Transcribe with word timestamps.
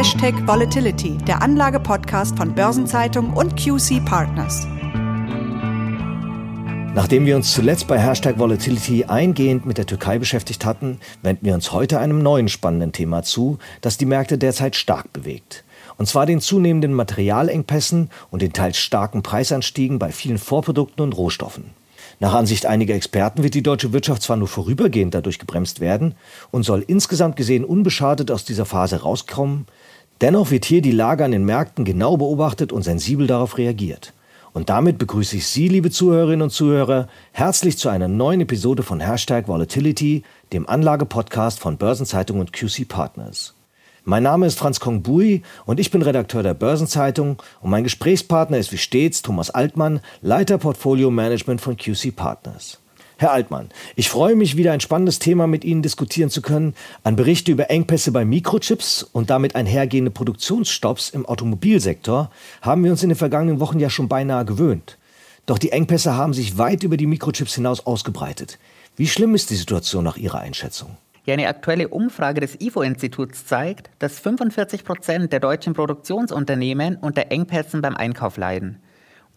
Hashtag 0.00 0.48
Volatility, 0.48 1.18
der 1.28 1.42
Anlage-Podcast 1.42 2.38
von 2.38 2.54
Börsenzeitung 2.54 3.34
und 3.34 3.54
QC 3.54 4.02
Partners. 4.02 4.66
Nachdem 6.94 7.26
wir 7.26 7.36
uns 7.36 7.52
zuletzt 7.52 7.86
bei 7.86 7.98
Hashtag 7.98 8.38
Volatility 8.38 9.04
eingehend 9.04 9.66
mit 9.66 9.76
der 9.76 9.84
Türkei 9.84 10.18
beschäftigt 10.18 10.64
hatten, 10.64 11.00
wenden 11.20 11.44
wir 11.44 11.52
uns 11.52 11.72
heute 11.72 11.98
einem 11.98 12.22
neuen 12.22 12.48
spannenden 12.48 12.92
Thema 12.92 13.24
zu, 13.24 13.58
das 13.82 13.98
die 13.98 14.06
Märkte 14.06 14.38
derzeit 14.38 14.74
stark 14.74 15.12
bewegt. 15.12 15.64
Und 15.98 16.06
zwar 16.06 16.24
den 16.24 16.40
zunehmenden 16.40 16.94
Materialengpässen 16.94 18.08
und 18.30 18.40
den 18.40 18.54
teils 18.54 18.78
starken 18.78 19.20
Preisanstiegen 19.22 19.98
bei 19.98 20.12
vielen 20.12 20.38
Vorprodukten 20.38 21.04
und 21.04 21.12
Rohstoffen. 21.12 21.74
Nach 22.18 22.34
Ansicht 22.34 22.66
einiger 22.66 22.94
Experten 22.94 23.42
wird 23.42 23.54
die 23.54 23.62
deutsche 23.62 23.92
Wirtschaft 23.92 24.22
zwar 24.22 24.36
nur 24.36 24.48
vorübergehend 24.48 25.14
dadurch 25.14 25.38
gebremst 25.38 25.80
werden 25.80 26.14
und 26.50 26.64
soll 26.64 26.84
insgesamt 26.86 27.36
gesehen 27.36 27.64
unbeschadet 27.64 28.30
aus 28.30 28.44
dieser 28.44 28.66
Phase 28.66 29.02
rauskommen, 29.02 29.66
dennoch 30.20 30.50
wird 30.50 30.64
hier 30.64 30.82
die 30.82 30.90
Lage 30.90 31.24
an 31.24 31.32
den 31.32 31.44
Märkten 31.44 31.84
genau 31.84 32.16
beobachtet 32.16 32.72
und 32.72 32.82
sensibel 32.82 33.26
darauf 33.26 33.58
reagiert. 33.58 34.12
Und 34.52 34.68
damit 34.68 34.98
begrüße 34.98 35.36
ich 35.36 35.46
Sie, 35.46 35.68
liebe 35.68 35.90
Zuhörerinnen 35.90 36.42
und 36.42 36.50
Zuhörer, 36.50 37.08
herzlich 37.32 37.78
zu 37.78 37.88
einer 37.88 38.08
neuen 38.08 38.40
Episode 38.40 38.82
von 38.82 39.00
Hashtag 39.00 39.46
Volatility, 39.46 40.24
dem 40.52 40.68
Anlagepodcast 40.68 41.60
von 41.60 41.76
Börsenzeitung 41.76 42.40
und 42.40 42.52
QC 42.52 42.88
Partners. 42.88 43.54
Mein 44.02 44.22
Name 44.22 44.46
ist 44.46 44.58
Franz 44.58 44.80
Kongbui 44.80 45.42
und 45.66 45.78
ich 45.78 45.90
bin 45.90 46.02
Redakteur 46.02 46.42
der 46.42 46.54
Börsenzeitung 46.54 47.40
und 47.60 47.70
mein 47.70 47.84
Gesprächspartner 47.84 48.58
ist 48.58 48.72
wie 48.72 48.78
stets 48.78 49.22
Thomas 49.22 49.50
Altmann, 49.50 50.00
Leiter 50.22 50.58
Portfolio 50.58 51.10
Management 51.10 51.60
von 51.60 51.76
QC 51.76 52.10
Partners. 52.16 52.80
Herr 53.20 53.32
Altmann, 53.32 53.68
ich 53.96 54.08
freue 54.08 54.34
mich, 54.34 54.56
wieder 54.56 54.72
ein 54.72 54.80
spannendes 54.80 55.18
Thema 55.18 55.46
mit 55.46 55.62
Ihnen 55.62 55.82
diskutieren 55.82 56.30
zu 56.30 56.40
können. 56.40 56.74
An 57.04 57.16
Berichte 57.16 57.52
über 57.52 57.68
Engpässe 57.68 58.12
bei 58.12 58.24
Mikrochips 58.24 59.02
und 59.02 59.28
damit 59.28 59.56
einhergehende 59.56 60.10
Produktionsstopps 60.10 61.10
im 61.10 61.26
Automobilsektor 61.26 62.30
haben 62.62 62.82
wir 62.82 62.90
uns 62.90 63.02
in 63.02 63.10
den 63.10 63.18
vergangenen 63.18 63.60
Wochen 63.60 63.78
ja 63.78 63.90
schon 63.90 64.08
beinahe 64.08 64.46
gewöhnt. 64.46 64.96
Doch 65.44 65.58
die 65.58 65.70
Engpässe 65.70 66.14
haben 66.14 66.32
sich 66.32 66.56
weit 66.56 66.82
über 66.82 66.96
die 66.96 67.06
Mikrochips 67.06 67.56
hinaus 67.56 67.84
ausgebreitet. 67.84 68.58
Wie 68.96 69.06
schlimm 69.06 69.34
ist 69.34 69.50
die 69.50 69.56
Situation 69.56 70.02
nach 70.02 70.16
Ihrer 70.16 70.38
Einschätzung? 70.38 70.96
Ja, 71.26 71.34
eine 71.34 71.48
aktuelle 71.48 71.88
Umfrage 71.88 72.40
des 72.40 72.58
IFO-Instituts 72.58 73.44
zeigt, 73.44 73.90
dass 73.98 74.18
45 74.18 74.82
Prozent 74.82 75.30
der 75.30 75.40
deutschen 75.40 75.74
Produktionsunternehmen 75.74 76.96
unter 76.96 77.30
Engpässen 77.30 77.82
beim 77.82 77.96
Einkauf 77.96 78.38
leiden. 78.38 78.80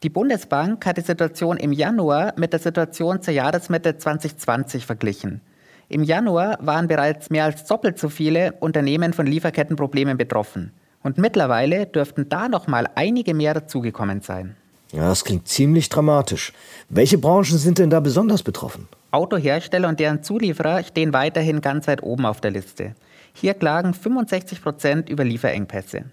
Die 0.03 0.09
Bundesbank 0.09 0.85
hat 0.85 0.97
die 0.97 1.01
Situation 1.01 1.55
im 1.55 1.71
Januar 1.71 2.33
mit 2.35 2.51
der 2.51 2.59
Situation 2.59 3.21
zur 3.21 3.33
Jahresmitte 3.33 3.97
2020 3.97 4.85
verglichen. 4.85 5.39
Im 5.87 6.03
Januar 6.03 6.57
waren 6.59 6.89
bereits 6.89 7.29
mehr 7.29 7.45
als 7.45 7.63
doppelt 7.63 7.97
so 7.97 8.09
viele 8.09 8.51
Unternehmen 8.59 9.13
von 9.13 9.25
Lieferkettenproblemen 9.25 10.17
betroffen. 10.17 10.73
Und 11.03 11.17
mittlerweile 11.17 11.85
dürften 11.85 12.27
da 12.27 12.49
noch 12.49 12.67
mal 12.67 12.89
einige 12.95 13.33
mehr 13.33 13.53
dazugekommen 13.53 14.19
sein. 14.19 14.57
Ja, 14.91 15.07
das 15.07 15.23
klingt 15.23 15.47
ziemlich 15.47 15.87
dramatisch. 15.87 16.51
Welche 16.89 17.17
Branchen 17.17 17.57
sind 17.57 17.79
denn 17.79 17.89
da 17.89 18.01
besonders 18.01 18.43
betroffen? 18.43 18.89
Autohersteller 19.11 19.87
und 19.87 20.01
deren 20.01 20.21
Zulieferer 20.21 20.83
stehen 20.83 21.13
weiterhin 21.13 21.61
ganz 21.61 21.87
weit 21.87 22.03
oben 22.03 22.25
auf 22.25 22.41
der 22.41 22.51
Liste. 22.51 22.93
Hier 23.31 23.53
klagen 23.53 23.93
65 23.93 24.61
Prozent 24.61 25.09
über 25.09 25.23
Lieferengpässe. 25.23 26.03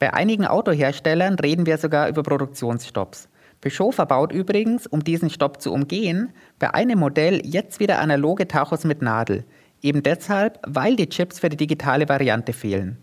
Bei 0.00 0.14
einigen 0.14 0.46
Autoherstellern 0.46 1.34
reden 1.34 1.66
wir 1.66 1.76
sogar 1.76 2.08
über 2.08 2.22
Produktionsstopps. 2.22 3.28
Peugeot 3.60 3.92
verbaut 3.92 4.32
übrigens, 4.32 4.86
um 4.86 5.04
diesen 5.04 5.28
Stopp 5.28 5.60
zu 5.60 5.74
umgehen, 5.74 6.32
bei 6.58 6.72
einem 6.72 6.98
Modell 6.98 7.42
jetzt 7.44 7.80
wieder 7.80 7.98
analoge 7.98 8.48
Tachos 8.48 8.84
mit 8.84 9.02
Nadel. 9.02 9.44
Eben 9.82 10.02
deshalb, 10.02 10.58
weil 10.66 10.96
die 10.96 11.10
Chips 11.10 11.40
für 11.40 11.50
die 11.50 11.58
digitale 11.58 12.08
Variante 12.08 12.54
fehlen. 12.54 12.96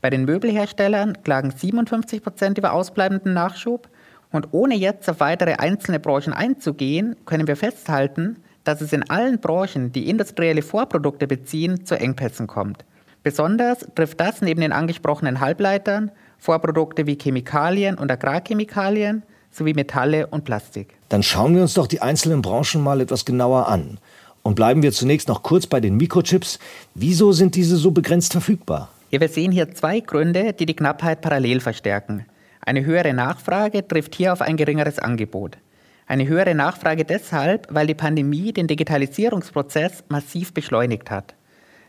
Bei 0.00 0.08
den 0.08 0.24
Möbelherstellern 0.24 1.22
klagen 1.22 1.50
57 1.50 2.22
Prozent 2.22 2.56
über 2.56 2.72
ausbleibenden 2.72 3.34
Nachschub. 3.34 3.90
Und 4.32 4.48
ohne 4.52 4.74
jetzt 4.74 5.08
auf 5.10 5.20
weitere 5.20 5.56
einzelne 5.56 6.00
Branchen 6.00 6.32
einzugehen, 6.32 7.14
können 7.26 7.46
wir 7.46 7.56
festhalten, 7.56 8.36
dass 8.64 8.80
es 8.80 8.94
in 8.94 9.10
allen 9.10 9.38
Branchen, 9.38 9.92
die 9.92 10.08
industrielle 10.08 10.62
Vorprodukte 10.62 11.26
beziehen, 11.26 11.84
zu 11.84 11.98
Engpässen 11.98 12.46
kommt. 12.46 12.86
Besonders 13.22 13.86
trifft 13.94 14.20
das 14.20 14.40
neben 14.40 14.62
den 14.62 14.72
angesprochenen 14.72 15.40
Halbleitern 15.40 16.10
Vorprodukte 16.38 17.06
wie 17.06 17.18
Chemikalien 17.20 17.96
und 17.96 18.10
Agrarchemikalien 18.10 19.22
sowie 19.50 19.74
Metalle 19.74 20.26
und 20.28 20.44
Plastik. 20.44 20.94
Dann 21.08 21.22
schauen 21.22 21.54
wir 21.54 21.62
uns 21.62 21.74
doch 21.74 21.86
die 21.86 22.00
einzelnen 22.00 22.42
Branchen 22.42 22.82
mal 22.82 23.00
etwas 23.00 23.24
genauer 23.24 23.68
an. 23.68 23.98
Und 24.42 24.54
bleiben 24.54 24.82
wir 24.82 24.92
zunächst 24.92 25.28
noch 25.28 25.42
kurz 25.42 25.66
bei 25.66 25.80
den 25.80 25.96
Mikrochips. 25.96 26.58
Wieso 26.94 27.32
sind 27.32 27.54
diese 27.54 27.76
so 27.76 27.90
begrenzt 27.90 28.32
verfügbar? 28.32 28.88
Ja, 29.10 29.20
wir 29.20 29.28
sehen 29.28 29.52
hier 29.52 29.74
zwei 29.74 30.00
Gründe, 30.00 30.52
die 30.52 30.66
die 30.66 30.76
Knappheit 30.76 31.20
parallel 31.20 31.60
verstärken. 31.60 32.26
Eine 32.60 32.84
höhere 32.84 33.14
Nachfrage 33.14 33.86
trifft 33.86 34.14
hier 34.14 34.32
auf 34.32 34.42
ein 34.42 34.56
geringeres 34.56 34.98
Angebot. 34.98 35.58
Eine 36.06 36.26
höhere 36.26 36.54
Nachfrage 36.54 37.04
deshalb, 37.04 37.66
weil 37.70 37.86
die 37.86 37.94
Pandemie 37.94 38.52
den 38.52 38.66
Digitalisierungsprozess 38.66 40.04
massiv 40.08 40.54
beschleunigt 40.54 41.10
hat. 41.10 41.34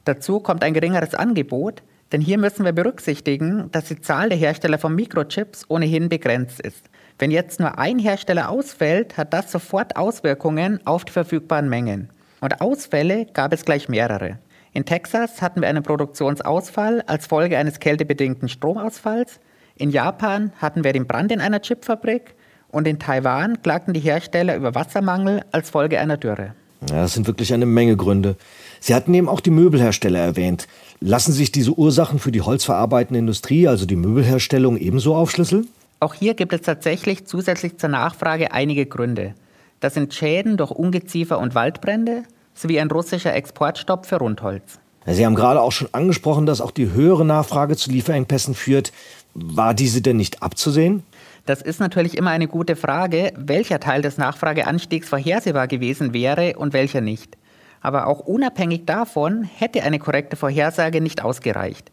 Dazu 0.05 0.39
kommt 0.39 0.63
ein 0.63 0.73
geringeres 0.73 1.15
Angebot, 1.15 1.83
denn 2.11 2.21
hier 2.21 2.37
müssen 2.37 2.65
wir 2.65 2.71
berücksichtigen, 2.71 3.69
dass 3.71 3.85
die 3.85 4.01
Zahl 4.01 4.29
der 4.29 4.37
Hersteller 4.37 4.79
von 4.79 4.95
Mikrochips 4.95 5.65
ohnehin 5.67 6.09
begrenzt 6.09 6.59
ist. 6.59 6.89
Wenn 7.19 7.31
jetzt 7.31 7.59
nur 7.59 7.77
ein 7.77 7.99
Hersteller 7.99 8.49
ausfällt, 8.49 9.17
hat 9.17 9.33
das 9.33 9.51
sofort 9.51 9.95
Auswirkungen 9.95 10.79
auf 10.85 11.05
die 11.05 11.11
verfügbaren 11.11 11.69
Mengen. 11.69 12.09
Und 12.41 12.61
Ausfälle 12.61 13.25
gab 13.33 13.53
es 13.53 13.65
gleich 13.65 13.89
mehrere. 13.89 14.39
In 14.71 14.85
Texas 14.85 15.41
hatten 15.41 15.61
wir 15.61 15.67
einen 15.67 15.83
Produktionsausfall 15.83 17.01
als 17.07 17.27
Folge 17.27 17.57
eines 17.57 17.79
kältebedingten 17.79 18.49
Stromausfalls. 18.49 19.39
In 19.75 19.89
Japan 19.89 20.53
hatten 20.57 20.83
wir 20.83 20.93
den 20.93 21.07
Brand 21.07 21.31
in 21.31 21.41
einer 21.41 21.61
Chipfabrik 21.61 22.35
und 22.69 22.87
in 22.87 22.99
Taiwan 22.99 23.61
klagten 23.61 23.93
die 23.93 23.99
Hersteller 23.99 24.55
über 24.55 24.75
Wassermangel 24.75 25.43
als 25.51 25.69
Folge 25.69 25.99
einer 25.99 26.17
Dürre. 26.17 26.53
Ja, 26.89 27.01
das 27.01 27.13
sind 27.13 27.27
wirklich 27.27 27.53
eine 27.53 27.65
Menge 27.65 27.97
Gründe. 27.97 28.37
Sie 28.79 28.95
hatten 28.95 29.13
eben 29.13 29.27
auch 29.27 29.41
die 29.41 29.49
Möbelhersteller 29.49 30.19
erwähnt. 30.19 30.67
Lassen 31.01 31.31
sich 31.31 31.51
diese 31.51 31.71
Ursachen 31.71 32.19
für 32.19 32.31
die 32.31 32.41
holzverarbeitende 32.41 33.19
Industrie, 33.19 33.67
also 33.67 33.85
die 33.85 33.95
Möbelherstellung, 33.95 34.77
ebenso 34.77 35.15
aufschlüsseln? 35.15 35.67
Auch 36.01 36.13
hier 36.13 36.33
gibt 36.33 36.51
es 36.51 36.61
tatsächlich 36.61 37.25
zusätzlich 37.25 37.77
zur 37.77 37.89
Nachfrage 37.89 38.51
einige 38.51 38.85
Gründe. 38.85 39.33
Das 39.79 39.93
sind 39.93 40.13
Schäden 40.13 40.57
durch 40.57 40.71
Ungeziefer 40.71 41.39
und 41.39 41.55
Waldbrände 41.55 42.23
sowie 42.53 42.79
ein 42.79 42.91
russischer 42.91 43.33
Exportstopp 43.33 44.05
für 44.05 44.17
Rundholz. 44.17 44.79
Sie 45.05 45.25
haben 45.25 45.35
gerade 45.35 45.61
auch 45.61 45.71
schon 45.71 45.87
angesprochen, 45.93 46.45
dass 46.45 46.59
auch 46.59 46.71
die 46.71 46.91
höhere 46.91 47.25
Nachfrage 47.25 47.77
zu 47.77 47.89
Lieferengpässen 47.89 48.53
führt. 48.53 48.91
War 49.33 49.73
diese 49.73 50.01
denn 50.01 50.17
nicht 50.17 50.43
abzusehen? 50.43 51.03
Das 51.45 51.61
ist 51.61 51.79
natürlich 51.79 52.17
immer 52.17 52.31
eine 52.31 52.47
gute 52.47 52.75
Frage, 52.75 53.31
welcher 53.37 53.79
Teil 53.79 54.01
des 54.01 54.17
Nachfrageanstiegs 54.17 55.07
vorhersehbar 55.07 55.67
gewesen 55.67 56.13
wäre 56.13 56.57
und 56.57 56.73
welcher 56.73 57.01
nicht. 57.01 57.38
Aber 57.81 58.07
auch 58.07 58.19
unabhängig 58.19 58.85
davon 58.85 59.43
hätte 59.43 59.83
eine 59.83 59.99
korrekte 59.99 60.35
Vorhersage 60.35 61.01
nicht 61.01 61.23
ausgereicht. 61.23 61.91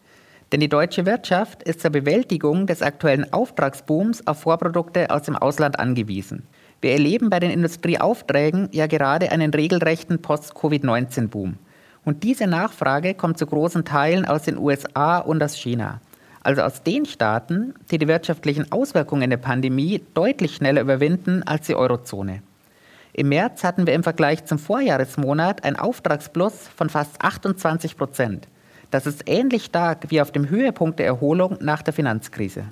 Denn 0.53 0.61
die 0.61 0.69
deutsche 0.69 1.07
Wirtschaft 1.07 1.63
ist 1.63 1.81
zur 1.81 1.91
Bewältigung 1.91 2.67
des 2.67 2.83
aktuellen 2.83 3.33
Auftragsbooms 3.33 4.27
auf 4.27 4.41
Vorprodukte 4.41 5.11
aus 5.11 5.23
dem 5.23 5.37
Ausland 5.37 5.79
angewiesen. 5.79 6.47
Wir 6.81 6.93
erleben 6.93 7.31
bei 7.31 7.41
den 7.41 7.51
Industrieaufträgen 7.51 8.69
ja 8.73 8.87
gerade 8.87 9.33
einen 9.33 9.53
regelrechten 9.53 10.23
Post-Covid-19-Boom. 10.23 11.57
Und 12.05 12.23
diese 12.23 12.47
Nachfrage 12.47 13.15
kommt 13.15 13.39
zu 13.39 13.47
großen 13.47 13.85
Teilen 13.85 14.25
aus 14.25 14.43
den 14.43 14.59
USA 14.59 15.19
und 15.19 15.43
aus 15.43 15.57
China 15.57 16.01
also 16.47 16.63
aus 16.63 16.85
den 16.85 17.07
Staaten, 17.07 17.75
die 17.91 17.99
die 17.99 18.07
wirtschaftlichen 18.07 18.71
Auswirkungen 18.71 19.31
der 19.31 19.37
Pandemie 19.37 20.01
deutlich 20.15 20.55
schneller 20.55 20.81
überwinden 20.81 21.43
als 21.43 21.67
die 21.67 21.75
Eurozone. 21.75 22.41
Im 23.17 23.31
März 23.31 23.65
hatten 23.65 23.87
wir 23.87 23.95
im 23.95 24.03
Vergleich 24.03 24.45
zum 24.45 24.59
Vorjahresmonat 24.59 25.65
ein 25.65 25.77
Auftragsplus 25.77 26.53
von 26.77 26.91
fast 26.91 27.19
28 27.23 27.97
Prozent. 27.97 28.47
Das 28.91 29.07
ist 29.07 29.23
ähnlich 29.27 29.65
stark 29.65 30.11
wie 30.11 30.21
auf 30.21 30.33
dem 30.33 30.51
Höhepunkt 30.51 30.99
der 30.99 31.07
Erholung 31.07 31.57
nach 31.63 31.81
der 31.81 31.95
Finanzkrise. 31.95 32.65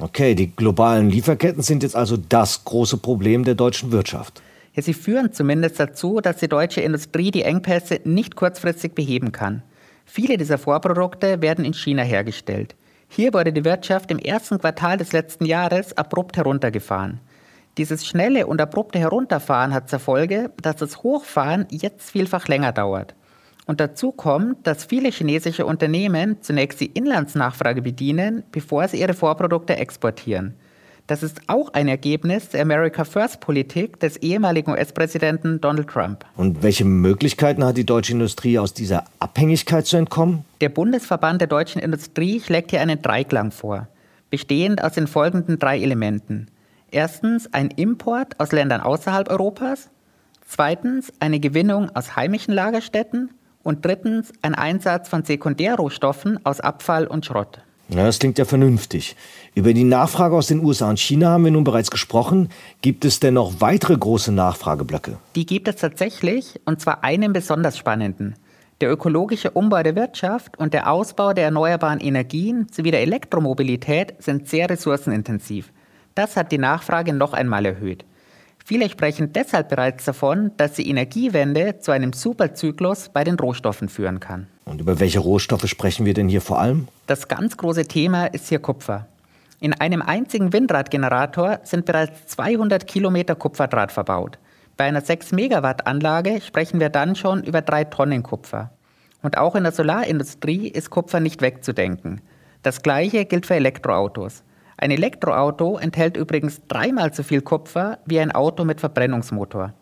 Okay, 0.00 0.34
die 0.34 0.56
globalen 0.56 1.10
Lieferketten 1.10 1.62
sind 1.62 1.82
jetzt 1.82 1.94
also 1.94 2.16
das 2.16 2.64
große 2.64 2.96
Problem 2.96 3.44
der 3.44 3.54
deutschen 3.54 3.92
Wirtschaft. 3.92 4.40
Ja, 4.72 4.80
sie 4.80 4.94
führen 4.94 5.34
zumindest 5.34 5.78
dazu, 5.78 6.22
dass 6.22 6.38
die 6.38 6.48
deutsche 6.48 6.80
Industrie 6.80 7.30
die 7.30 7.42
Engpässe 7.42 8.00
nicht 8.04 8.34
kurzfristig 8.34 8.94
beheben 8.94 9.30
kann. 9.30 9.62
Viele 10.06 10.38
dieser 10.38 10.56
Vorprodukte 10.56 11.42
werden 11.42 11.66
in 11.66 11.74
China 11.74 12.02
hergestellt. 12.02 12.74
Hier 13.10 13.34
wurde 13.34 13.52
die 13.52 13.66
Wirtschaft 13.66 14.10
im 14.10 14.18
ersten 14.18 14.58
Quartal 14.58 14.96
des 14.96 15.12
letzten 15.12 15.44
Jahres 15.44 15.94
abrupt 15.98 16.38
heruntergefahren. 16.38 17.20
Dieses 17.78 18.06
schnelle 18.06 18.46
und 18.46 18.60
abrupte 18.60 18.98
Herunterfahren 18.98 19.72
hat 19.72 19.88
zur 19.88 19.98
Folge, 19.98 20.50
dass 20.60 20.76
das 20.76 21.02
Hochfahren 21.02 21.66
jetzt 21.70 22.10
vielfach 22.10 22.46
länger 22.46 22.72
dauert. 22.72 23.14
Und 23.64 23.80
dazu 23.80 24.12
kommt, 24.12 24.66
dass 24.66 24.84
viele 24.84 25.10
chinesische 25.10 25.64
Unternehmen 25.64 26.42
zunächst 26.42 26.80
die 26.80 26.86
Inlandsnachfrage 26.86 27.80
bedienen, 27.80 28.42
bevor 28.52 28.88
sie 28.88 29.00
ihre 29.00 29.14
Vorprodukte 29.14 29.76
exportieren. 29.76 30.54
Das 31.06 31.22
ist 31.22 31.40
auch 31.46 31.72
ein 31.72 31.88
Ergebnis 31.88 32.50
der 32.50 32.62
America 32.62 33.04
First 33.04 33.40
Politik 33.40 33.98
des 34.00 34.18
ehemaligen 34.18 34.70
US-Präsidenten 34.70 35.60
Donald 35.60 35.88
Trump. 35.88 36.24
Und 36.36 36.62
welche 36.62 36.84
Möglichkeiten 36.84 37.64
hat 37.64 37.76
die 37.76 37.86
deutsche 37.86 38.12
Industrie 38.12 38.58
aus 38.58 38.74
dieser 38.74 39.04
Abhängigkeit 39.18 39.86
zu 39.86 39.96
entkommen? 39.96 40.44
Der 40.60 40.68
Bundesverband 40.68 41.40
der 41.40 41.48
deutschen 41.48 41.80
Industrie 41.80 42.40
schlägt 42.40 42.70
hier 42.70 42.80
einen 42.80 43.02
Dreiklang 43.02 43.50
vor, 43.50 43.88
bestehend 44.30 44.84
aus 44.84 44.92
den 44.92 45.06
folgenden 45.06 45.58
drei 45.58 45.80
Elementen. 45.80 46.48
Erstens 46.92 47.50
ein 47.54 47.68
Import 47.68 48.38
aus 48.38 48.52
Ländern 48.52 48.82
außerhalb 48.82 49.30
Europas, 49.30 49.88
zweitens 50.46 51.10
eine 51.20 51.40
Gewinnung 51.40 51.88
aus 51.96 52.16
heimischen 52.16 52.52
Lagerstätten 52.52 53.30
und 53.62 53.82
drittens 53.82 54.30
ein 54.42 54.54
Einsatz 54.54 55.08
von 55.08 55.24
Sekundärrohstoffen 55.24 56.44
aus 56.44 56.60
Abfall 56.60 57.06
und 57.06 57.24
Schrott. 57.24 57.60
Ja, 57.88 58.04
das 58.04 58.18
klingt 58.18 58.36
ja 58.38 58.44
vernünftig. 58.44 59.16
Über 59.54 59.72
die 59.72 59.84
Nachfrage 59.84 60.36
aus 60.36 60.48
den 60.48 60.62
USA 60.62 60.90
und 60.90 60.98
China 60.98 61.30
haben 61.30 61.44
wir 61.44 61.50
nun 61.50 61.64
bereits 61.64 61.90
gesprochen. 61.90 62.50
Gibt 62.82 63.06
es 63.06 63.20
denn 63.20 63.34
noch 63.34 63.62
weitere 63.62 63.96
große 63.96 64.30
Nachfrageblöcke? 64.30 65.16
Die 65.34 65.46
gibt 65.46 65.68
es 65.68 65.76
tatsächlich, 65.76 66.60
und 66.66 66.82
zwar 66.82 67.04
einen 67.04 67.32
besonders 67.32 67.78
spannenden. 67.78 68.34
Der 68.82 68.92
ökologische 68.92 69.50
Umbau 69.50 69.82
der 69.82 69.96
Wirtschaft 69.96 70.58
und 70.58 70.74
der 70.74 70.90
Ausbau 70.90 71.32
der 71.32 71.44
erneuerbaren 71.44 72.00
Energien 72.00 72.66
sowie 72.70 72.90
der 72.90 73.00
Elektromobilität 73.00 74.14
sind 74.18 74.46
sehr 74.46 74.68
ressourcenintensiv. 74.68 75.72
Das 76.14 76.36
hat 76.36 76.52
die 76.52 76.58
Nachfrage 76.58 77.12
noch 77.12 77.32
einmal 77.32 77.66
erhöht. 77.66 78.04
Viele 78.64 78.88
sprechen 78.88 79.32
deshalb 79.32 79.70
bereits 79.70 80.04
davon, 80.04 80.52
dass 80.56 80.74
die 80.74 80.88
Energiewende 80.88 81.78
zu 81.80 81.90
einem 81.90 82.12
Superzyklus 82.12 83.08
bei 83.08 83.24
den 83.24 83.34
Rohstoffen 83.34 83.88
führen 83.88 84.20
kann. 84.20 84.46
Und 84.64 84.80
über 84.80 85.00
welche 85.00 85.18
Rohstoffe 85.18 85.66
sprechen 85.66 86.06
wir 86.06 86.14
denn 86.14 86.28
hier 86.28 86.40
vor 86.40 86.60
allem? 86.60 86.86
Das 87.08 87.26
ganz 87.26 87.56
große 87.56 87.86
Thema 87.88 88.26
ist 88.26 88.48
hier 88.48 88.60
Kupfer. 88.60 89.08
In 89.58 89.74
einem 89.74 90.02
einzigen 90.02 90.52
Windradgenerator 90.52 91.60
sind 91.64 91.86
bereits 91.86 92.26
200 92.26 92.86
Kilometer 92.86 93.34
Kupferdraht 93.34 93.90
verbaut. 93.90 94.38
Bei 94.76 94.84
einer 94.84 95.00
6 95.00 95.32
Megawatt 95.32 95.86
Anlage 95.86 96.40
sprechen 96.40 96.80
wir 96.80 96.88
dann 96.88 97.16
schon 97.16 97.42
über 97.42 97.62
3 97.62 97.84
Tonnen 97.84 98.22
Kupfer. 98.22 98.70
Und 99.22 99.38
auch 99.38 99.54
in 99.54 99.64
der 99.64 99.72
Solarindustrie 99.72 100.68
ist 100.68 100.90
Kupfer 100.90 101.20
nicht 101.20 101.42
wegzudenken. 101.42 102.20
Das 102.62 102.82
gleiche 102.82 103.24
gilt 103.24 103.46
für 103.46 103.54
Elektroautos. 103.54 104.42
Ein 104.82 104.90
Elektroauto 104.90 105.78
enthält 105.78 106.16
übrigens 106.16 106.60
dreimal 106.66 107.14
so 107.14 107.22
viel 107.22 107.40
Kupfer 107.40 108.00
wie 108.04 108.18
ein 108.18 108.32
Auto 108.32 108.64
mit 108.64 108.80
Verbrennungsmotor. 108.80 109.74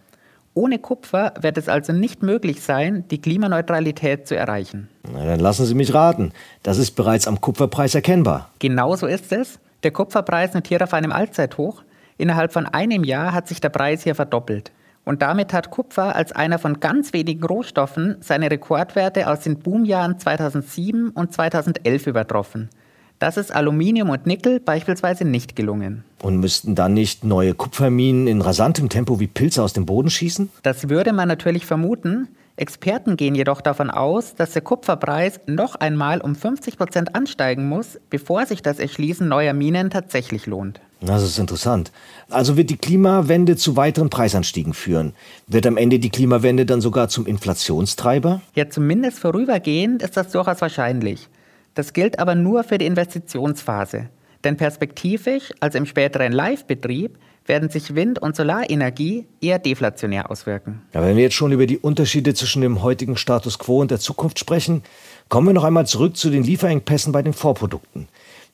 Ohne 0.52 0.78
Kupfer 0.78 1.32
wird 1.40 1.56
es 1.56 1.70
also 1.70 1.94
nicht 1.94 2.22
möglich 2.22 2.60
sein, 2.60 3.06
die 3.10 3.18
Klimaneutralität 3.18 4.28
zu 4.28 4.36
erreichen. 4.36 4.90
Na, 5.10 5.24
dann 5.24 5.40
lassen 5.40 5.64
Sie 5.64 5.74
mich 5.74 5.94
raten. 5.94 6.32
Das 6.62 6.76
ist 6.76 6.96
bereits 6.96 7.26
am 7.26 7.40
Kupferpreis 7.40 7.94
erkennbar. 7.94 8.50
Genau 8.58 8.94
so 8.94 9.06
ist 9.06 9.32
es. 9.32 9.58
Der 9.84 9.90
Kupferpreis 9.90 10.52
notiert 10.52 10.82
auf 10.82 10.92
einem 10.92 11.12
Allzeithoch. 11.12 11.82
Innerhalb 12.18 12.52
von 12.52 12.66
einem 12.66 13.02
Jahr 13.02 13.32
hat 13.32 13.48
sich 13.48 13.62
der 13.62 13.70
Preis 13.70 14.02
hier 14.02 14.14
verdoppelt. 14.14 14.70
Und 15.06 15.22
damit 15.22 15.54
hat 15.54 15.70
Kupfer 15.70 16.14
als 16.14 16.32
einer 16.32 16.58
von 16.58 16.78
ganz 16.78 17.14
wenigen 17.14 17.42
Rohstoffen 17.42 18.16
seine 18.20 18.50
Rekordwerte 18.50 19.30
aus 19.30 19.40
den 19.40 19.60
Boomjahren 19.60 20.18
2007 20.18 21.08
und 21.08 21.32
2011 21.32 22.06
übertroffen. 22.06 22.68
Das 23.20 23.36
ist 23.36 23.54
Aluminium 23.54 24.08
und 24.08 24.24
Nickel 24.24 24.60
beispielsweise 24.60 25.26
nicht 25.26 25.54
gelungen. 25.54 26.04
Und 26.22 26.38
müssten 26.38 26.74
dann 26.74 26.94
nicht 26.94 27.22
neue 27.22 27.52
Kupferminen 27.52 28.26
in 28.26 28.40
rasantem 28.40 28.88
Tempo 28.88 29.20
wie 29.20 29.26
Pilze 29.26 29.62
aus 29.62 29.74
dem 29.74 29.84
Boden 29.84 30.08
schießen? 30.08 30.48
Das 30.62 30.88
würde 30.88 31.12
man 31.12 31.28
natürlich 31.28 31.66
vermuten. 31.66 32.28
Experten 32.56 33.18
gehen 33.18 33.34
jedoch 33.34 33.60
davon 33.60 33.90
aus, 33.90 34.34
dass 34.36 34.52
der 34.52 34.62
Kupferpreis 34.62 35.38
noch 35.46 35.74
einmal 35.74 36.22
um 36.22 36.34
50 36.34 36.78
Prozent 36.78 37.14
ansteigen 37.14 37.68
muss, 37.68 38.00
bevor 38.08 38.46
sich 38.46 38.62
das 38.62 38.78
Erschließen 38.78 39.28
neuer 39.28 39.52
Minen 39.52 39.90
tatsächlich 39.90 40.46
lohnt. 40.46 40.80
Das 41.02 41.22
ist 41.22 41.38
interessant. 41.38 41.92
Also 42.30 42.56
wird 42.56 42.70
die 42.70 42.78
Klimawende 42.78 43.56
zu 43.56 43.76
weiteren 43.76 44.08
Preisanstiegen 44.08 44.72
führen. 44.72 45.12
Wird 45.46 45.66
am 45.66 45.76
Ende 45.76 45.98
die 45.98 46.10
Klimawende 46.10 46.64
dann 46.64 46.80
sogar 46.80 47.10
zum 47.10 47.26
Inflationstreiber? 47.26 48.40
Ja, 48.54 48.70
zumindest 48.70 49.18
vorübergehend 49.18 50.02
ist 50.02 50.16
das 50.16 50.32
durchaus 50.32 50.62
wahrscheinlich. 50.62 51.28
Das 51.74 51.92
gilt 51.92 52.18
aber 52.18 52.34
nur 52.34 52.64
für 52.64 52.78
die 52.78 52.86
Investitionsphase. 52.86 54.08
Denn 54.44 54.56
perspektivisch, 54.56 55.50
also 55.60 55.78
im 55.78 55.86
späteren 55.86 56.32
Live-Betrieb, 56.32 57.18
werden 57.46 57.68
sich 57.68 57.94
Wind- 57.94 58.20
und 58.20 58.36
Solarenergie 58.36 59.26
eher 59.40 59.58
deflationär 59.58 60.30
auswirken. 60.30 60.82
Ja, 60.94 61.02
wenn 61.02 61.16
wir 61.16 61.24
jetzt 61.24 61.34
schon 61.34 61.52
über 61.52 61.66
die 61.66 61.78
Unterschiede 61.78 62.32
zwischen 62.34 62.62
dem 62.62 62.82
heutigen 62.82 63.16
Status 63.16 63.58
quo 63.58 63.80
und 63.80 63.90
der 63.90 63.98
Zukunft 63.98 64.38
sprechen, 64.38 64.82
kommen 65.28 65.48
wir 65.48 65.54
noch 65.54 65.64
einmal 65.64 65.86
zurück 65.86 66.16
zu 66.16 66.30
den 66.30 66.44
Lieferengpässen 66.44 67.12
bei 67.12 67.22
den 67.22 67.32
Vorprodukten. 67.32 68.08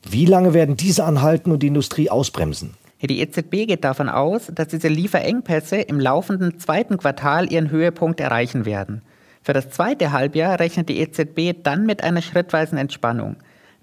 Wie 0.08 0.24
lange 0.24 0.54
werden 0.54 0.76
diese 0.76 1.04
anhalten 1.04 1.52
und 1.52 1.62
die 1.62 1.66
Industrie 1.68 2.10
ausbremsen? 2.10 2.74
Die 3.02 3.20
EZB 3.20 3.66
geht 3.66 3.84
davon 3.84 4.08
aus, 4.08 4.50
dass 4.52 4.68
diese 4.68 4.88
Lieferengpässe 4.88 5.76
im 5.76 6.00
laufenden 6.00 6.58
zweiten 6.58 6.96
Quartal 6.96 7.52
ihren 7.52 7.70
Höhepunkt 7.70 8.20
erreichen 8.20 8.64
werden. 8.64 9.02
Für 9.46 9.52
das 9.52 9.70
zweite 9.70 10.10
Halbjahr 10.10 10.58
rechnet 10.58 10.88
die 10.88 10.98
EZB 10.98 11.62
dann 11.62 11.87
mit 11.87 12.02
einer 12.02 12.20
schrittweisen 12.20 12.78
Entspannung. 12.78 13.37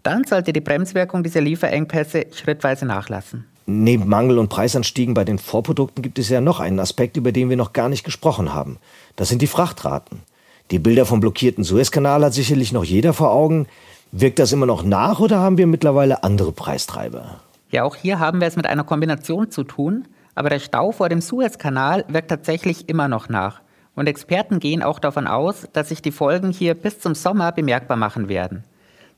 Dann 0.04 0.25
sollte 0.25 0.51
die 0.51 0.60
Bremswirkung 0.60 1.24
dieser 1.24 1.39
Lieferengpässe 1.39 2.25
schrittweise 2.33 2.86
nachlassen. 2.86 3.45
Neben 3.65 4.10
Mangel- 4.10 4.39
und 4.39 4.50
Preisanstiegen 4.50 5.13
bei 5.13 5.24
den 5.24 5.39
Vorprodukten 5.39 6.01
gibt 6.01 6.19
es 6.19 6.27
ja 6.27 6.42
noch 6.42 6.60
einen 6.60 6.81
Aspekt, 6.81 7.15
über 7.15 7.31
den 7.31 7.50
wir 7.50 7.56
noch 7.56 7.71
gar 7.71 7.88
nicht 7.88 8.04
gesprochen 8.04 8.54
haben. 8.54 8.77
Das 9.15 9.30
sind 9.30 9.42
die 9.42 9.48
Frachtraten. 9.48 10.24
Die 10.69 10.80
Bilder 10.80 11.06
vom 11.06 11.21
blockierten 11.21 11.63
Suezkanal 11.63 12.25
hat 12.25 12.33
sicherlich 12.33 12.74
noch 12.74 12.83
jeder 12.83 13.13
vor 13.13 13.31
Augen. 13.31 13.68
Wirkt 14.12 14.39
das 14.39 14.51
immer 14.51 14.66
noch 14.66 14.83
nach 14.83 15.21
oder 15.21 15.39
haben 15.39 15.57
wir 15.57 15.68
mittlerweile 15.68 16.25
andere 16.25 16.51
Preistreiber? 16.51 17.39
Ja, 17.71 17.86
auch 17.86 17.95
hier 17.95 18.19
haben 18.19 18.42
wir 18.42 18.50
es 18.50 18.57
mit 18.57 18.66
einer 18.66 18.83
Kombination 18.83 19.50
zu 19.50 19.63
tun, 19.63 20.09
aber 20.36 20.50
der 20.50 20.59
Stau 20.59 20.92
vor 20.92 21.07
dem 21.07 21.21
Suezkanal 21.21 22.04
wirkt 22.09 22.27
tatsächlich 22.27 22.89
immer 22.89 23.07
noch 23.07 23.30
nach. 23.30 23.62
Und 23.95 24.07
Experten 24.07 24.60
gehen 24.60 24.81
auch 24.81 25.00
davon 25.00 25.28
aus, 25.28 25.68
dass 25.74 25.90
sich 25.90 26.01
die 26.01 26.12
Folgen 26.12 26.51
hier 26.51 26.74
bis 26.74 27.00
zum 27.00 27.16
Sommer 27.16 27.51
bemerkbar 27.51 27.98
machen 27.98 28.28
werden. 28.28 28.63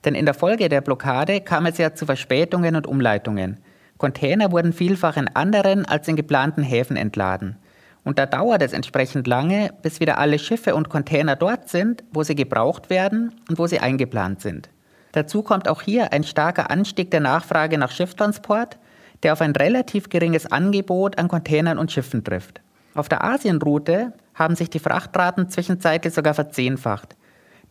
Denn 0.04 0.16
in 0.16 0.26
der 0.26 0.34
Folge 0.34 0.70
der 0.70 0.82
Blockade 0.82 1.42
kam 1.42 1.66
es 1.66 1.78
ja 1.78 1.96
zu 1.96 2.06
Verspätungen 2.06 2.76
und 2.76 2.86
Umleitungen. 2.86 3.60
Container 3.98 4.52
wurden 4.52 4.74
vielfach 4.74 5.18
in 5.18 5.30
anderen 5.30 5.86
als 5.86 6.08
in 6.08 6.16
geplanten 6.16 6.64
Häfen 6.64 6.98
entladen. 6.98 7.56
Und 8.04 8.20
da 8.20 8.28
dauert 8.28 8.62
es 8.62 8.74
entsprechend 8.74 9.26
lange, 9.26 9.72
bis 9.82 10.00
wieder 10.00 10.20
alle 10.20 10.38
Schiffe 10.38 10.76
und 10.76 10.90
Container 10.90 11.36
dort 11.36 11.70
sind, 11.70 12.04
wo 12.12 12.22
sie 12.24 12.36
gebraucht 12.36 12.90
werden 12.90 13.34
und 13.50 13.58
wo 13.58 13.66
sie 13.66 13.80
eingeplant 13.80 14.42
sind. 14.42 14.70
Dazu 15.14 15.42
kommt 15.42 15.68
auch 15.68 15.82
hier 15.82 16.12
ein 16.12 16.24
starker 16.24 16.70
Anstieg 16.70 17.10
der 17.10 17.22
Nachfrage 17.22 17.78
nach 17.78 17.92
Schifftransport, 17.92 18.78
der 19.24 19.34
auf 19.34 19.42
ein 19.42 19.56
relativ 19.56 20.10
geringes 20.10 20.46
Angebot 20.52 21.18
an 21.18 21.30
Containern 21.30 21.80
und 21.80 21.92
Schiffen 21.92 22.24
trifft. 22.24 22.62
Auf 22.96 23.10
der 23.10 23.26
Asienroute 23.26 24.14
haben 24.34 24.56
sich 24.56 24.70
die 24.70 24.80
Frachtraten 24.80 25.50
zwischenzeitlich 25.50 26.14
sogar 26.14 26.34
verzehnfacht. 26.34 27.16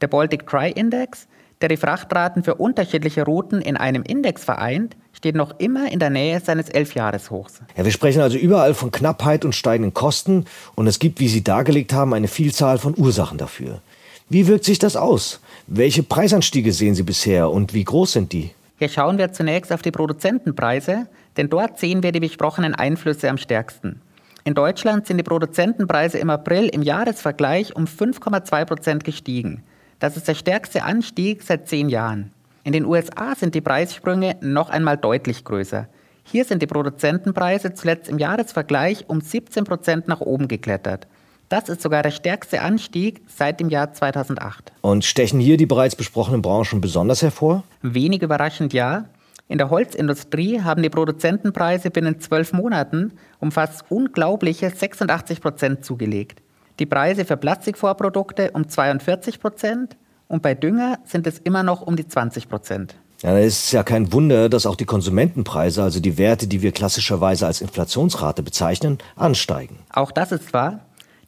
Der 0.03 0.07
Baltic 0.07 0.47
Dry 0.47 0.71
Index, 0.71 1.27
der 1.63 1.71
die 1.71 1.79
Frachtraten 1.79 2.45
für 2.45 2.57
unterschiedliche 2.57 3.25
Routen 3.25 3.63
in 3.63 3.79
einem 3.79 4.03
Index 4.03 4.45
vereint, 4.45 4.97
steht 5.15 5.35
noch 5.35 5.59
immer 5.59 5.91
in 5.91 5.99
der 5.99 6.11
Nähe 6.11 6.41
seines 6.41 6.69
Elfjahreshochs. 6.69 7.63
Ja, 7.75 7.85
wir 7.87 7.93
sprechen 7.93 8.21
also 8.21 8.37
überall 8.37 8.75
von 8.75 8.91
Knappheit 8.91 9.47
und 9.47 9.55
steigenden 9.55 9.95
Kosten 9.95 10.45
und 10.75 10.87
es 10.87 10.99
gibt, 10.99 11.21
wie 11.21 11.29
Sie 11.29 11.43
dargelegt 11.43 11.95
haben, 11.95 12.13
eine 12.13 12.29
Vielzahl 12.29 12.77
von 12.77 12.95
Ursachen 12.95 13.39
dafür. 13.39 13.81
Wie 14.29 14.47
wirkt 14.47 14.65
sich 14.65 14.79
das 14.79 14.95
aus? 14.95 15.41
Welche 15.67 16.03
Preisanstiege 16.03 16.73
sehen 16.75 16.95
Sie 16.95 17.03
bisher 17.03 17.51
und 17.51 17.73
wie 17.73 17.85
groß 17.85 18.13
sind 18.13 18.33
die? 18.33 18.51
Hier 18.79 18.91
schauen 18.91 19.17
wir 19.17 19.33
zunächst 19.33 19.73
auf 19.73 19.81
die 19.81 19.91
Produzentenpreise, 19.91 21.07
denn 21.39 21.49
dort 21.49 21.79
sehen 21.79 22.03
wir 22.03 22.13
die 22.13 22.21
besprochenen 22.21 22.75
Einflüsse 22.75 23.31
am 23.31 23.39
stärksten. 23.39 24.03
In 24.47 24.53
Deutschland 24.53 25.07
sind 25.07 25.17
die 25.17 25.23
Produzentenpreise 25.23 26.19
im 26.19 26.29
April 26.29 26.69
im 26.69 26.83
Jahresvergleich 26.83 27.75
um 27.75 27.87
5,2 27.87 28.65
Prozent 28.67 29.03
gestiegen. 29.03 29.63
Das 30.01 30.19
ist 30.19 30.29
der 30.29 30.35
stärkste 30.35 30.83
Anstieg 30.83 31.43
seit 31.43 31.67
zehn 31.67 31.89
Jahren. 31.89 32.31
In 32.63 32.75
den 32.75 32.85
USA 32.85 33.35
sind 33.35 33.55
die 33.55 33.63
Preissprünge 33.63 34.37
noch 34.43 34.69
einmal 34.69 34.99
deutlich 34.99 35.45
größer. 35.45 35.89
Hier 36.25 36.45
sind 36.45 36.61
die 36.61 36.67
Produzentenpreise 36.67 37.73
zuletzt 37.73 38.11
im 38.11 38.19
Jahresvergleich 38.19 39.09
um 39.09 39.23
17 39.23 39.65
Prozent 39.65 40.09
nach 40.09 40.21
oben 40.21 40.47
geklettert. 40.47 41.07
Das 41.49 41.71
ist 41.71 41.81
sogar 41.81 42.03
der 42.03 42.11
stärkste 42.11 42.61
Anstieg 42.61 43.23
seit 43.27 43.61
dem 43.61 43.71
Jahr 43.71 43.95
2008. 43.95 44.73
Und 44.83 45.07
stechen 45.07 45.41
hier 45.41 45.57
die 45.57 45.67
bereits 45.67 45.97
besprochenen 45.97 46.43
Branchen 46.43 46.83
besonders 46.83 47.23
hervor? 47.23 47.65
Wenig 47.81 48.21
überraschend 48.21 48.75
ja. 48.75 49.07
In 49.47 49.59
der 49.59 49.69
Holzindustrie 49.69 50.63
haben 50.63 50.83
die 50.83 50.89
Produzentenpreise 50.89 51.91
binnen 51.91 52.19
zwölf 52.19 52.53
Monaten 52.53 53.13
um 53.41 53.53
fast 53.53 53.85
unglaubliche 53.91 54.71
86 54.71 55.43
Prozent 55.43 55.85
zugelegt. 55.85 56.41
Die 56.79 56.87
Preise 56.87 57.25
für 57.25 57.37
Plastikvorprodukte 57.37 58.53
um 58.53 58.69
42 58.69 59.41
Prozent 59.41 59.97
und 60.29 60.43
bei 60.43 60.55
Dünger 60.55 60.99
sind 61.05 61.27
es 61.27 61.39
immer 61.39 61.63
noch 61.63 61.83
um 61.83 61.95
die 61.95 62.09
20 62.09 62.49
Prozent. 62.49 62.95
Ja, 63.23 63.39
es 63.39 63.65
ist 63.65 63.73
ja 63.73 63.83
kein 63.83 64.13
Wunder, 64.13 64.49
dass 64.49 64.67
auch 64.67 64.77
die 64.77 64.87
Konsumentenpreise, 64.87 65.83
also 65.83 66.01
die 66.01 66.19
Werte, 66.19 66.47
die 66.47 66.63
wir 66.63 66.73
klassischerweise 66.73 67.47
als 67.47 67.61
Inflationsrate 67.61 68.43
bezeichnen, 68.43 68.99
ansteigen. 69.15 69.79
Auch 69.93 70.11
das 70.11 70.33
ist 70.33 70.53
wahr. 70.53 70.81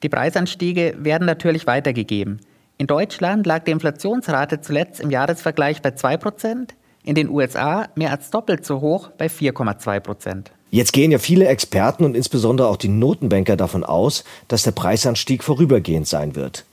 Die 0.02 0.08
Preisanstiege 0.08 0.96
werden 0.99 1.26
natürlich 1.26 1.66
weitergegeben. 1.66 2.40
In 2.78 2.87
Deutschland 2.87 3.46
lag 3.46 3.64
die 3.64 3.70
Inflationsrate 3.70 4.61
zuletzt 4.61 5.00
im 5.00 5.11
Jahresvergleich 5.11 5.80
bei 5.80 5.92
2 5.92 6.16
Prozent, 6.16 6.75
in 7.06 7.14
den 7.14 7.30
USA 7.30 7.88
mehr 7.94 8.10
als 8.10 8.30
doppelt 8.30 8.66
so 8.66 8.80
hoch 8.80 9.08
bei 9.16 9.26
4,2 9.26 10.00
Prozent. 10.00 10.50
Jetzt 10.70 10.92
gehen 10.92 11.12
ja 11.12 11.18
viele 11.18 11.46
Experten 11.46 12.04
und 12.04 12.16
insbesondere 12.16 12.66
auch 12.68 12.76
die 12.76 12.88
Notenbanker 12.88 13.56
davon 13.56 13.84
aus, 13.84 14.25
dass 14.48 14.64
der 14.64 14.72
Preisanstieg 14.72 15.44
vorübergehend 15.44 16.08
sein 16.08 16.34
wird. 16.34 16.64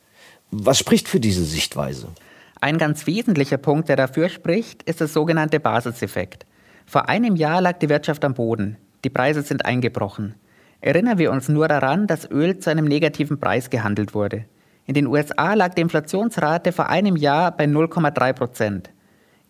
Was 0.51 0.79
spricht 0.79 1.07
für 1.07 1.19
diese 1.19 1.43
Sichtweise? 1.43 2.07
Ein 2.59 2.79
ganz 2.79 3.05
wesentlicher 3.05 3.57
Punkt, 3.57 3.89
der 3.89 3.95
dafür 3.95 4.29
spricht, 4.29 4.83
ist 4.83 4.99
der 4.99 5.07
sogenannte 5.07 5.59
Basiseffekt. 5.59 6.45
Vor 6.85 7.07
einem 7.09 7.35
Jahr 7.35 7.61
lag 7.61 7.77
die 7.77 7.89
Wirtschaft 7.89 8.25
am 8.25 8.33
Boden. 8.33 8.77
Die 9.03 9.09
Preise 9.09 9.43
sind 9.43 9.65
eingebrochen. 9.65 10.33
Erinnern 10.81 11.17
wir 11.17 11.31
uns 11.31 11.47
nur 11.47 11.67
daran, 11.67 12.07
dass 12.07 12.29
Öl 12.29 12.57
zu 12.57 12.71
einem 12.71 12.85
negativen 12.85 13.39
Preis 13.39 13.69
gehandelt 13.69 14.13
wurde. 14.13 14.45
In 14.85 14.95
den 14.95 15.07
USA 15.07 15.53
lag 15.53 15.75
die 15.75 15.81
Inflationsrate 15.81 16.71
vor 16.71 16.89
einem 16.89 17.15
Jahr 17.15 17.51
bei 17.55 17.65
0,3 17.65 18.33
Prozent. 18.33 18.89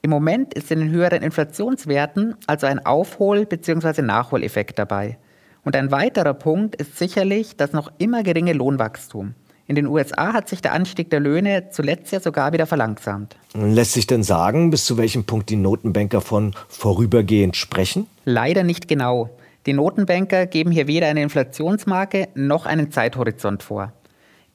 Im 0.06 0.10
Moment 0.10 0.54
ist 0.54 0.70
in 0.70 0.80
den 0.80 0.90
höheren 0.90 1.24
Inflationswerten 1.24 2.36
also 2.46 2.68
ein 2.68 2.86
Aufhol- 2.86 3.46
bzw. 3.46 4.02
Nachholeffekt 4.02 4.78
dabei. 4.78 5.18
Und 5.64 5.78
ein 5.78 5.92
weiterer 5.92 6.34
Punkt 6.34 6.76
ist 6.76 6.98
sicherlich 6.98 7.56
das 7.56 7.72
noch 7.72 7.90
immer 8.00 8.22
geringe 8.22 8.52
Lohnwachstum. 8.52 9.34
In 9.66 9.76
den 9.76 9.88
USA 9.88 10.34
hat 10.34 10.50
sich 10.50 10.62
der 10.62 10.74
Anstieg 10.74 11.10
der 11.10 11.22
Löhne 11.22 11.70
zuletzt 11.70 12.12
ja 12.12 12.20
sogar 12.20 12.52
wieder 12.52 12.66
verlangsamt. 12.66 13.38
Lässt 13.54 13.94
sich 13.94 14.06
denn 14.06 14.24
sagen, 14.24 14.72
bis 14.72 14.84
zu 14.84 14.98
welchem 14.98 15.24
Punkt 15.24 15.50
die 15.50 15.56
Notenbanker 15.56 16.20
von 16.20 16.54
vorübergehend 16.68 17.56
sprechen? 17.56 18.08
Leider 18.26 18.64
nicht 18.64 18.90
genau. 18.90 19.30
Die 19.66 19.72
Notenbanker 19.72 20.48
geben 20.48 20.72
hier 20.72 20.88
weder 20.88 21.08
eine 21.08 21.22
Inflationsmarke 21.22 22.28
noch 22.36 22.66
einen 22.66 22.92
Zeithorizont 22.92 23.64
vor. 23.64 23.94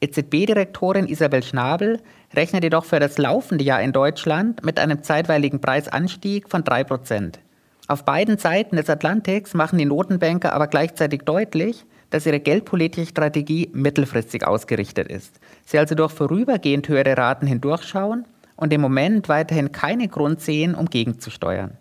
EZB-Direktorin 0.00 1.08
Isabel 1.08 1.42
Schnabel 1.42 2.00
rechnet 2.34 2.62
jedoch 2.62 2.84
für 2.84 3.00
das 3.00 3.18
laufende 3.18 3.64
Jahr 3.64 3.82
in 3.82 3.92
Deutschland 3.92 4.64
mit 4.64 4.78
einem 4.78 5.02
zeitweiligen 5.02 5.60
Preisanstieg 5.60 6.48
von 6.48 6.62
3%. 6.62 7.34
Auf 7.88 8.04
beiden 8.04 8.38
Seiten 8.38 8.76
des 8.76 8.90
Atlantiks 8.90 9.54
machen 9.54 9.78
die 9.78 9.86
Notenbanker 9.86 10.52
aber 10.52 10.66
gleichzeitig 10.66 11.22
deutlich, 11.22 11.84
dass 12.10 12.26
ihre 12.26 12.38
geldpolitische 12.38 13.08
Strategie 13.08 13.70
mittelfristig 13.72 14.46
ausgerichtet 14.46 15.08
ist. 15.08 15.40
Sie 15.64 15.78
also 15.78 15.94
durch 15.94 16.12
vorübergehend 16.12 16.88
höhere 16.88 17.16
Raten 17.16 17.46
hindurchschauen 17.46 18.26
und 18.56 18.72
im 18.72 18.80
Moment 18.80 19.28
weiterhin 19.28 19.72
keinen 19.72 20.10
Grund 20.10 20.40
sehen, 20.40 20.74
um 20.74 20.90
gegenzusteuern. 20.90 21.78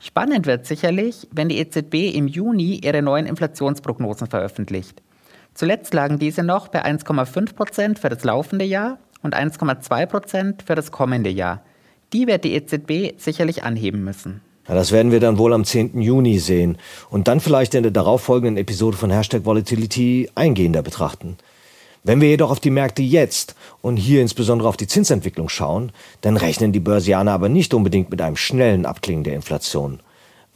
Spannend 0.00 0.46
wird 0.46 0.66
sicherlich, 0.66 1.28
wenn 1.30 1.48
die 1.48 1.58
EZB 1.58 2.14
im 2.14 2.28
Juni 2.28 2.80
ihre 2.82 3.00
neuen 3.00 3.26
Inflationsprognosen 3.26 4.26
veröffentlicht. 4.26 5.02
Zuletzt 5.54 5.94
lagen 5.94 6.18
diese 6.18 6.42
noch 6.42 6.68
bei 6.68 6.84
1,5 6.84 7.54
Prozent 7.54 7.98
für 7.98 8.08
das 8.08 8.24
laufende 8.24 8.64
Jahr 8.64 8.98
und 9.22 9.34
1,2 9.34 10.06
Prozent 10.06 10.62
für 10.66 10.74
das 10.74 10.90
kommende 10.90 11.30
Jahr. 11.30 11.62
Die 12.12 12.26
wird 12.26 12.44
die 12.44 12.54
EZB 12.54 13.18
sicherlich 13.18 13.62
anheben 13.62 14.04
müssen. 14.04 14.40
Ja, 14.68 14.74
das 14.74 14.92
werden 14.92 15.12
wir 15.12 15.20
dann 15.20 15.38
wohl 15.38 15.52
am 15.52 15.64
10. 15.64 16.00
Juni 16.00 16.38
sehen 16.38 16.78
und 17.10 17.28
dann 17.28 17.40
vielleicht 17.40 17.74
in 17.74 17.82
der 17.82 17.92
darauffolgenden 17.92 18.56
Episode 18.56 18.96
von 18.96 19.10
Hashtag 19.10 19.44
Volatility 19.44 20.30
eingehender 20.34 20.82
betrachten. 20.82 21.36
Wenn 22.02 22.20
wir 22.20 22.28
jedoch 22.28 22.50
auf 22.50 22.60
die 22.60 22.70
Märkte 22.70 23.02
jetzt 23.02 23.54
und 23.80 23.96
hier 23.96 24.20
insbesondere 24.20 24.68
auf 24.68 24.76
die 24.76 24.86
Zinsentwicklung 24.86 25.48
schauen, 25.48 25.92
dann 26.20 26.36
rechnen 26.36 26.72
die 26.72 26.80
Börsianer 26.80 27.32
aber 27.32 27.48
nicht 27.48 27.74
unbedingt 27.74 28.10
mit 28.10 28.20
einem 28.20 28.36
schnellen 28.36 28.86
Abklingen 28.86 29.24
der 29.24 29.34
Inflation. 29.34 30.00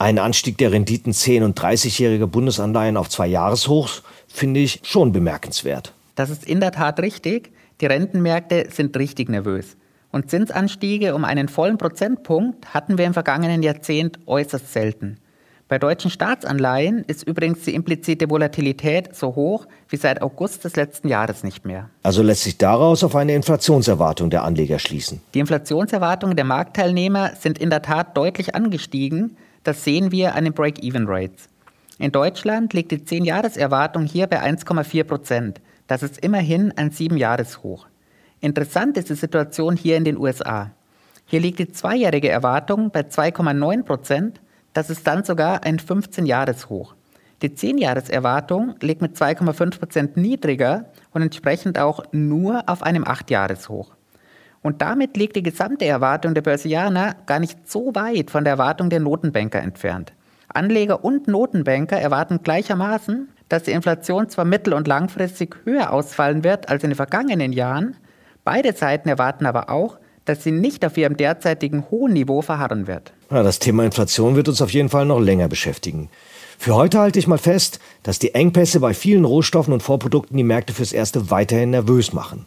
Ein 0.00 0.21
Anstieg 0.21 0.57
der 0.59 0.71
Renditen 0.71 1.12
10- 1.12 1.43
und 1.43 1.59
30-jähriger 1.59 2.28
Bundesanleihen 2.28 2.97
auf 2.97 3.09
zwei 3.09 3.26
Jahreshochs 3.26 4.05
finde 4.28 4.61
ich 4.61 4.81
schon 4.85 5.11
bemerkenswert. 5.11 5.93
Das 6.14 6.31
ist 6.31 6.45
in 6.45 6.61
der 6.61 6.71
Tat 6.71 7.00
richtig. 7.00 7.50
Die 7.81 7.87
Rentenmärkte 7.87 8.69
sind 8.71 8.97
richtig 8.97 9.28
nervös. 9.28 9.76
Und 10.12 10.31
Zinsanstiege 10.31 11.17
um 11.17 11.25
einen 11.25 11.49
vollen 11.49 11.78
Prozentpunkt 11.78 12.73
hatten 12.73 12.97
wir 12.97 13.07
im 13.07 13.12
vergangenen 13.12 13.64
Jahrzehnt 13.64 14.21
äußerst 14.26 14.73
selten. 14.73 15.19
Bei 15.67 15.81
deutschen 15.81 16.12
Staatsanleihen 16.12 17.05
ist 17.09 17.25
übrigens 17.25 17.62
die 17.62 17.75
implizite 17.75 18.31
Volatilität 18.31 19.17
so 19.17 19.35
hoch 19.35 19.67
wie 19.88 19.97
seit 19.97 20.23
August 20.23 20.64
des 20.64 20.76
letzten 20.76 21.09
Jahres 21.09 21.43
nicht 21.43 21.64
mehr. 21.67 21.90
Also 22.05 22.23
lässt 22.23 22.45
sich 22.45 22.57
daraus 22.57 23.02
auf 23.02 23.17
eine 23.17 23.35
Inflationserwartung 23.35 24.31
der 24.31 24.45
Anleger 24.45 24.78
schließen. 24.78 25.21
Die 25.35 25.40
Inflationserwartungen 25.40 26.37
der 26.37 26.45
Marktteilnehmer 26.45 27.33
sind 27.38 27.59
in 27.59 27.69
der 27.69 27.83
Tat 27.83 28.17
deutlich 28.17 28.55
angestiegen. 28.55 29.37
Das 29.65 29.85
sehen 29.85 30.12
wir 30.12 30.35
an 30.35 30.45
den 30.45 30.53
Break-Even-Rates. 30.53 31.49
In 31.99 32.12
Deutschland 32.12 32.73
liegt 32.75 32.93
die 32.93 32.99
10-Jahres-Erwartung 32.99 34.05
hier 34.05 34.27
bei 34.29 34.41
1,4 34.41 35.05
Prozent. 35.05 35.61
Das 35.88 36.03
ist 36.03 36.19
immerhin 36.19 36.73
ein 36.77 36.91
7-Jahres-Hoch. 36.91 37.87
Interessant 38.41 38.97
ist 38.97 39.11
die 39.11 39.15
Situation 39.15 39.77
hier 39.77 39.97
in 39.97 40.05
den 40.05 40.17
USA. 40.17 40.71
Hier 41.27 41.41
liegt 41.41 41.59
die 41.59 41.73
zweijährige 41.73 42.29
Erwartung 42.29 42.91
bei 42.91 43.00
2,9 43.00 43.83
Prozent. 43.83 44.41
Das 44.73 44.91
ist 44.91 45.07
dann 45.07 45.25
sogar 45.25 45.65
ein 45.65 45.79
15-Jahres-Hoch. 45.79 46.95
Die 47.43 47.50
10-Jahres-Erwartung 47.50 48.77
liegt 48.81 49.03
mit 49.03 49.17
2,5 49.17 49.79
Prozent 49.79 50.17
niedriger 50.17 50.87
und 51.12 51.23
entsprechend 51.23 51.79
auch 51.79 52.05
nur 52.12 52.62
auf 52.69 52.83
einem 52.83 53.05
8-Jahres-Hoch. 53.05 53.98
Und 54.62 54.83
damit 54.83 55.17
liegt 55.17 55.37
die 55.37 55.43
gesamte 55.43 55.85
Erwartung 55.85 56.35
der 56.35 56.43
Börsianer 56.43 57.17
gar 57.27 57.38
nicht 57.38 57.69
so 57.69 57.95
weit 57.95 58.31
von 58.31 58.45
der 58.45 58.55
Erwartung 58.55 58.91
der 58.91 59.00
Notenbanker 59.00 59.61
entfernt. 59.61 60.12
Anleger 60.49 61.05
und 61.05 61.29
Notenbanker 61.29 61.99
erwarten 61.99 62.41
gleichermaßen, 62.43 63.29
dass 63.49 63.62
die 63.62 63.73
Inflation 63.73 64.29
zwar 64.29 64.45
mittel- 64.45 64.75
und 64.75 64.88
langfristig 64.88 65.57
höher 65.65 65.93
ausfallen 65.93 66.45
wird 66.45 66.69
als 66.69 66.83
in 66.83 66.91
den 66.91 66.97
vergangenen 66.97 67.53
Jahren, 67.53 67.97
Beide 68.49 68.73
Seiten 68.73 69.11
erwarten 69.11 69.45
aber 69.45 69.69
auch, 69.69 69.99
dass 70.25 70.43
sie 70.43 70.53
nicht 70.53 70.83
auf 70.83 70.97
ihrem 70.97 71.19
derzeitigen 71.19 71.85
hohen 71.91 72.15
Niveau 72.15 72.41
verharren 72.41 72.87
wird. 72.87 73.12
Ja, 73.31 73.43
das 73.43 73.59
Thema 73.59 73.85
Inflation 73.85 74.37
wird 74.37 74.49
uns 74.49 74.62
auf 74.62 74.71
jeden 74.71 74.88
Fall 74.88 75.05
noch 75.05 75.21
länger 75.21 75.49
beschäftigen. 75.49 76.09
Für 76.57 76.75
heute 76.75 76.99
halte 76.99 77.19
ich 77.19 77.27
mal 77.27 77.37
fest, 77.37 77.79
dass 78.05 78.19
die 78.19 78.35
Engpässe 78.35 78.81
bei 78.81 78.95
vielen 78.95 79.27
Rohstoffen 79.27 79.75
und 79.75 79.83
Vorprodukten 79.83 80.35
die 80.35 80.45
Märkte 80.45 80.73
fürs 80.73 80.95
Erste 80.95 81.31
weiterhin 81.31 81.69
nervös 81.69 82.15
machen. 82.15 82.47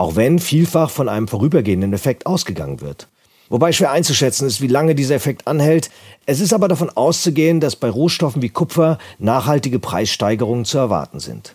Auch 0.00 0.16
wenn 0.16 0.38
vielfach 0.38 0.88
von 0.88 1.10
einem 1.10 1.28
vorübergehenden 1.28 1.92
Effekt 1.92 2.24
ausgegangen 2.24 2.80
wird. 2.80 3.06
Wobei 3.50 3.70
schwer 3.70 3.90
einzuschätzen 3.90 4.46
ist, 4.46 4.62
wie 4.62 4.66
lange 4.66 4.94
dieser 4.94 5.14
Effekt 5.14 5.46
anhält. 5.46 5.90
Es 6.24 6.40
ist 6.40 6.54
aber 6.54 6.68
davon 6.68 6.88
auszugehen, 6.88 7.60
dass 7.60 7.76
bei 7.76 7.90
Rohstoffen 7.90 8.40
wie 8.40 8.48
Kupfer 8.48 8.96
nachhaltige 9.18 9.78
Preissteigerungen 9.78 10.64
zu 10.64 10.78
erwarten 10.78 11.20
sind. 11.20 11.54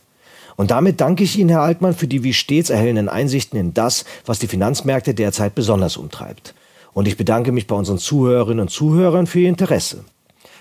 Und 0.57 0.69
damit 0.69 1.01
danke 1.01 1.23
ich 1.23 1.39
Ihnen, 1.39 1.49
Herr 1.49 1.61
Altmann, 1.61 1.95
für 1.95 2.05
die 2.05 2.21
wie 2.21 2.33
stets 2.33 2.69
erhellenden 2.69 3.09
Einsichten 3.09 3.57
in 3.57 3.73
das, 3.73 4.05
was 4.27 4.37
die 4.37 4.45
Finanzmärkte 4.45 5.15
derzeit 5.15 5.55
besonders 5.55 5.97
umtreibt. 5.97 6.53
Und 6.93 7.07
ich 7.07 7.17
bedanke 7.17 7.51
mich 7.51 7.65
bei 7.65 7.75
unseren 7.75 7.97
Zuhörerinnen 7.97 8.59
und 8.59 8.69
Zuhörern 8.69 9.25
für 9.25 9.39
Ihr 9.39 9.49
Interesse. 9.49 10.05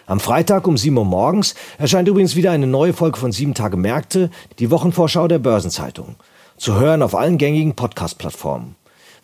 Am 0.06 0.20
Freitag 0.20 0.66
um 0.66 0.78
7 0.78 0.96
Uhr 0.96 1.04
morgens 1.04 1.54
erscheint 1.76 2.08
übrigens 2.08 2.34
wieder 2.34 2.50
eine 2.50 2.66
neue 2.66 2.94
Folge 2.94 3.18
von 3.18 3.30
7 3.30 3.52
Tage 3.52 3.76
Märkte, 3.76 4.30
die 4.58 4.70
Wochenvorschau 4.70 5.28
der 5.28 5.38
Börsenzeitung. 5.38 6.16
Zu 6.56 6.78
hören 6.78 7.02
auf 7.02 7.14
allen 7.14 7.38
gängigen 7.38 7.74
Podcast-Plattformen. 7.74 8.76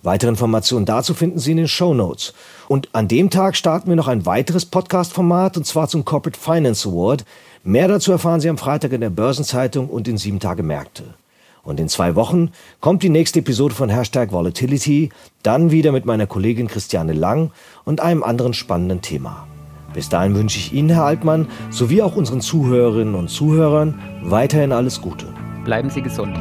Weitere 0.02 0.30
Informationen 0.30 0.86
dazu 0.86 1.14
finden 1.14 1.38
Sie 1.38 1.50
in 1.50 1.58
den 1.58 1.68
Show 1.68 1.94
Notes. 1.94 2.32
Und 2.68 2.88
an 2.92 3.06
dem 3.06 3.30
Tag 3.30 3.56
starten 3.56 3.88
wir 3.88 3.96
noch 3.96 4.08
ein 4.08 4.26
weiteres 4.26 4.66
Podcast-Format, 4.66 5.56
und 5.56 5.66
zwar 5.66 5.88
zum 5.88 6.04
Corporate 6.04 6.38
Finance 6.38 6.88
Award, 6.88 7.24
Mehr 7.62 7.88
dazu 7.88 8.10
erfahren 8.10 8.40
Sie 8.40 8.48
am 8.48 8.56
Freitag 8.56 8.92
in 8.92 9.02
der 9.02 9.10
Börsenzeitung 9.10 9.88
und 9.90 10.08
in 10.08 10.16
sieben 10.16 10.40
Tage 10.40 10.62
Märkte. 10.62 11.04
Und 11.62 11.78
in 11.78 11.90
zwei 11.90 12.14
Wochen 12.14 12.52
kommt 12.80 13.02
die 13.02 13.10
nächste 13.10 13.40
Episode 13.40 13.74
von 13.74 13.90
Hashtag 13.90 14.32
Volatility, 14.32 15.10
dann 15.42 15.70
wieder 15.70 15.92
mit 15.92 16.06
meiner 16.06 16.26
Kollegin 16.26 16.68
Christiane 16.68 17.12
Lang 17.12 17.50
und 17.84 18.00
einem 18.00 18.22
anderen 18.22 18.54
spannenden 18.54 19.02
Thema. 19.02 19.46
Bis 19.92 20.08
dahin 20.08 20.34
wünsche 20.34 20.58
ich 20.58 20.72
Ihnen, 20.72 20.88
Herr 20.88 21.04
Altmann, 21.04 21.48
sowie 21.68 22.00
auch 22.00 22.16
unseren 22.16 22.40
Zuhörerinnen 22.40 23.14
und 23.14 23.28
Zuhörern 23.28 24.00
weiterhin 24.22 24.72
alles 24.72 25.02
Gute. 25.02 25.26
Bleiben 25.64 25.90
Sie 25.90 26.00
gesund. 26.00 26.38